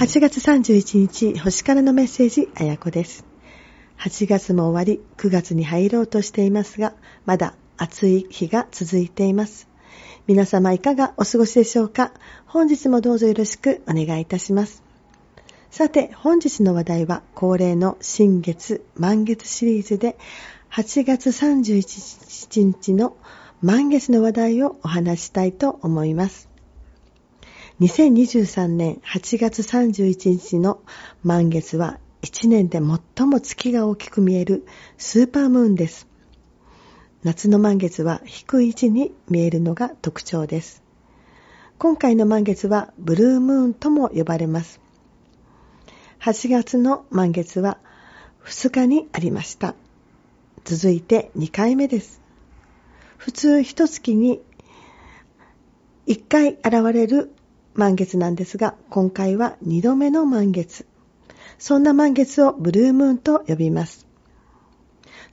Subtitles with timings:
[0.00, 3.26] 8月31日、星からのメッセージ、あやこです。
[3.98, 6.94] 8月も終わり、9月に入ろうとしていますが、
[7.26, 9.68] まだ暑い日が続いています。
[10.26, 12.12] 皆様いかがお過ごしでしょうか？
[12.46, 14.82] 本日もどうぞよろしくお願いいたします。
[15.70, 20.16] さて、本日の話題は恒例の新月、満月シリーズで、
[20.72, 23.18] 8月31日の
[23.60, 26.49] 満月の話題をお話したいと思います。
[27.80, 30.82] 2023年8月31日の
[31.22, 34.66] 満月は1年で最も月が大きく見える
[34.98, 36.06] スーパームーンです。
[37.22, 40.82] 夏の満月は低い位置に見えるのが特徴です。
[41.78, 44.78] 今回の満月はブルームーンとも呼ばれます。
[46.20, 47.78] 8月の満月は
[48.44, 49.74] 2日にありました。
[50.64, 52.20] 続いて2回目です。
[53.16, 54.42] 普通一月に
[56.06, 57.32] 1回現れる
[57.80, 60.84] 満月なんですが、今回は2度目の満月。
[61.58, 64.06] そんな満月をブルームーンと呼びます。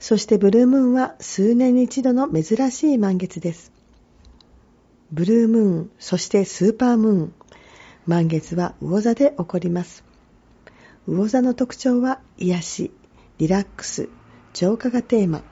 [0.00, 3.70] そしてブルームーンは数年に一度の珍しい満月です。
[5.12, 7.34] ブルームーン、そしてスーパームーン。
[8.06, 10.02] 満月は魚座で起こります。
[11.06, 12.90] 魚座の特徴は癒し、
[13.36, 14.08] リラックス、
[14.54, 15.42] 浄化がテーマ。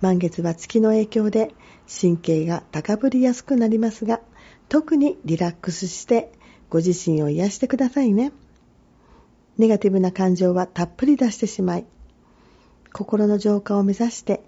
[0.00, 1.54] 満月は月の影響で
[1.88, 4.20] 神経が高ぶりやすくなりますが、
[4.74, 6.32] 特にリラックスして
[6.68, 8.32] ご自身を癒してくださいね。
[9.56, 11.84] ネガティブな感情はたっぷり出してしまい、
[12.92, 14.42] 心の浄化を目指して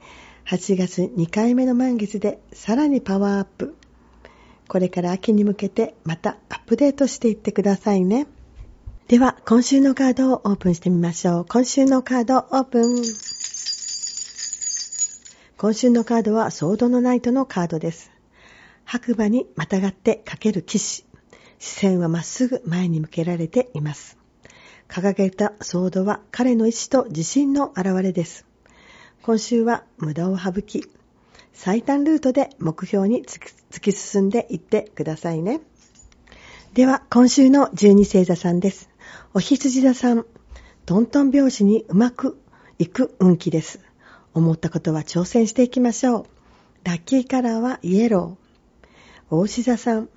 [0.48, 3.76] 8月2回目の満月でさらにパワーアップ。
[4.66, 8.26] これから秋に向けてまたアップデートしていってくださいね。
[9.06, 11.46] では、今週のカードをオープンしてみましょう。
[11.48, 13.04] 今週のカードオープン。
[15.56, 18.15] 今週のカードはソードのナイトのカードです。
[18.86, 21.04] 白馬にまたがってかける騎士。
[21.58, 24.16] 視線はまっすぐ前に向けられています。
[24.88, 28.46] 掲げたソードは彼の意志と自信の表れです。
[29.22, 30.88] 今週は無駄を省き、
[31.52, 35.60] 最短ルートで目標に突き進んでいってくださいね。
[36.72, 38.88] では、今週の十二星座さんです。
[39.34, 40.26] お羊座さん、
[40.84, 42.38] トントン拍子にうまく
[42.78, 43.80] いく運気です。
[44.32, 46.26] 思ったことは挑戦していきましょう。
[46.84, 48.45] ラッキーカラーはイエロー。
[49.28, 50.08] 大志座さん、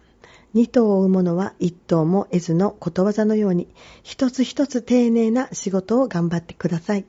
[0.53, 3.68] 二頭を追う者は一頭も得ずのことわざのように、
[4.03, 7.06] 一つ一つ丁寧な仕事を頑張ってください。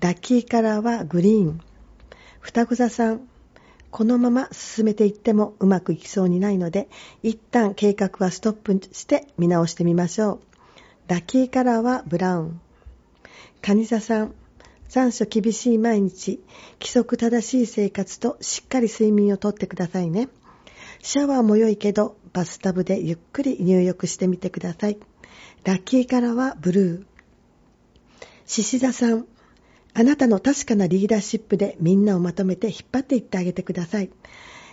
[0.00, 1.60] ラッキーカラーはグリーン。
[2.40, 3.28] 双子座さん、
[3.90, 6.88] このまま進めていってもうまくいきそうにないので、
[7.22, 10.40] 一旦計画はストップして見直してみましょう。
[11.08, 12.60] ラッキーカラーはブラウン。
[13.60, 14.34] 蟹座さん、
[14.88, 16.40] 残暑厳しい毎日、
[16.80, 20.28] 規則正しい生活としっかり睡眠をとってくださいね。
[21.02, 24.98] シャワーも良いけど、バスタブでゆっくり入浴してみてください。
[25.64, 27.04] ラッキーカラーはブルー。
[28.46, 29.26] 獅子座さん、
[29.94, 34.10] あなたの確かなリーダーシップでみんなをまとめて引っ張っていってあげてください。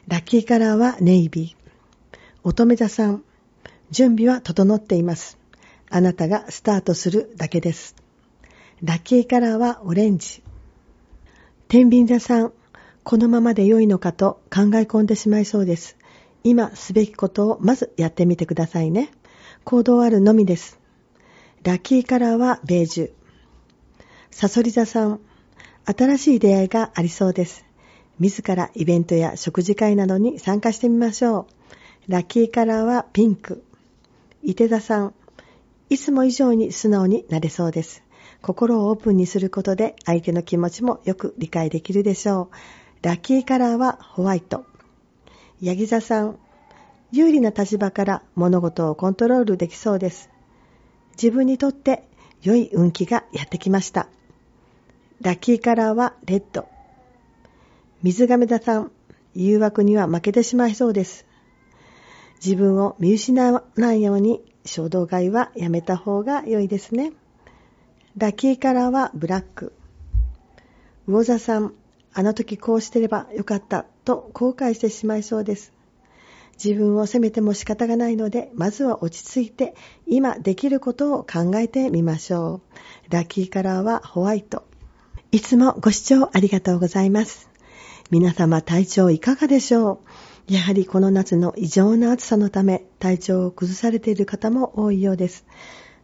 [0.08, 2.18] ラッキーカラーはネイビー。
[2.44, 3.24] 乙女座さん、
[3.90, 5.38] 準備は整っています。
[5.90, 7.96] あなたがスタートするだけです。
[8.84, 10.44] ラッキーカラーはオレンジ。
[11.70, 12.54] 天秤座さん、
[13.04, 15.97] このままで良いのかと考え込んでしまいそうです。
[16.50, 19.12] 今すべきことをまずやってみてくださいね。
[19.66, 20.80] 行動あるのみです。
[21.63, 23.12] ラッキーカラーはベージュ。
[24.31, 25.19] サソリ座さん、
[25.84, 27.66] 新しい出会いがありそうです。
[28.19, 31.47] 自らイベントや食事会などに参加してみましょ
[32.08, 32.12] う。
[32.12, 33.66] ラッキーカラーはピンク。
[34.41, 35.14] 伊手座さん、
[35.90, 38.03] いつも以上に素直になれそうです。
[38.41, 42.56] 心をオープンにすることで相手の気持ちもよく理解できるでしょう。
[43.02, 44.66] ラッキーカラーはホワイト。
[45.62, 46.38] ヤギ座さん、
[47.12, 50.29] 有利な立場から物事をコントロールできそうです。
[51.13, 52.03] 自分にとって
[52.44, 54.07] 良い運気がやってきました。
[55.22, 56.67] ラッキーカラーはレッド。
[58.03, 58.91] 水亀座さん、
[59.34, 61.26] 誘惑には負けてしまいそうです。
[62.43, 67.14] 自分を見失わないように衝動買いはやめた方が良いですね。
[68.16, 69.73] ラッキーカラーはブラック。
[71.08, 71.73] 魚座さん、
[72.17, 75.72] あの時こうしてればよかったと後悔してしまいそうです。
[76.61, 79.75] 自分を責めても仕方がないので、まずは落ち着いて、
[80.08, 82.61] 今できることを考えてみましょ
[83.09, 83.14] う。
[83.14, 84.66] ラッキーカラーはホワイト。
[85.31, 87.52] いつもご視聴ありがとうございます。
[88.09, 90.02] 皆様体調いかがでしょ
[90.49, 90.53] う？
[90.53, 95.46] やはりこの夏の異常な暑さのため、体調を崩されている方も多いようです。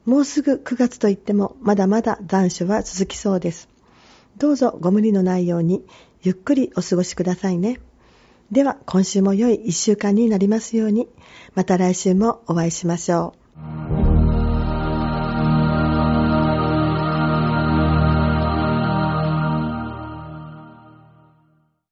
[0.05, 3.72] もうすぐ9月といっても、まだまだ残暑は続きそうです。
[4.37, 5.85] どうぞご無理のないように
[6.21, 7.79] ゆっくりお過ごしくださいね。
[8.51, 11.07] では今週も良い一週間になりますように、
[11.55, 13.42] また来週もお会いしましょう。